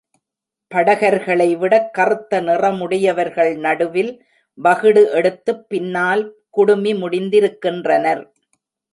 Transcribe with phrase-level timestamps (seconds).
[0.75, 4.25] படகர்களைவிடக் கறுத்த நிறமுடைவர்கள் நடுவில்
[4.53, 6.33] வகிடு எடுத்துப் பின்னால்
[6.49, 8.31] குடுமி முடிந்திருக்கின்றனர்.